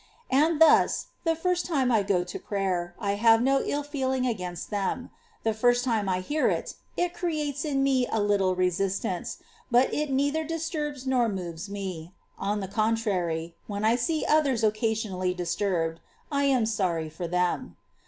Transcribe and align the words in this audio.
And 0.31 0.59
thus, 0.59 1.09
the 1.25 1.35
first 1.35 1.67
time 1.67 1.91
I 1.91 2.01
go 2.01 2.23
to 2.23 2.39
prayer, 2.39 2.95
I 2.97 3.11
have 3.21 3.39
no 3.39 3.61
ill 3.63 3.83
feeling 3.83 4.25
against 4.25 4.71
them; 4.71 5.11
the 5.43 5.53
first 5.53 5.85
time 5.85 6.09
I 6.09 6.21
hear 6.21 6.49
it, 6.49 6.73
it 6.97 7.13
creates 7.13 7.63
in 7.63 7.83
me 7.83 8.07
a 8.11 8.19
little 8.19 8.55
resist 8.55 9.05
ance, 9.05 9.37
but 9.69 9.93
it 9.93 10.09
neither 10.09 10.43
disturbs 10.43 11.05
nor 11.05 11.29
moves 11.29 11.69
me; 11.69 12.13
on 12.39 12.61
the 12.61 12.67
contrary, 12.67 13.53
when 13.67 13.85
I 13.85 13.95
see 13.95 14.25
others 14.27 14.63
occasionally 14.63 15.35
disturbed, 15.35 15.99
I 16.31 16.45
am 16.45 16.65
sorry 16.65 17.07
for 17.11 17.27
them. 17.27 17.77